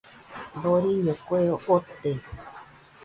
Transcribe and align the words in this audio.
Doriño 0.63 1.13
kue 1.25 1.41
ote. 1.75 2.11